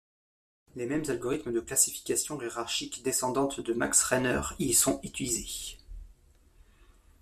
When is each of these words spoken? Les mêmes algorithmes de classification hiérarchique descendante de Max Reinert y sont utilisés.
Les 0.75 0.87
mêmes 0.87 1.03
algorithmes 1.09 1.53
de 1.53 1.59
classification 1.59 2.41
hiérarchique 2.41 3.03
descendante 3.03 3.59
de 3.59 3.71
Max 3.73 4.01
Reinert 4.01 4.55
y 4.57 4.73
sont 4.73 4.99
utilisés. 5.03 5.77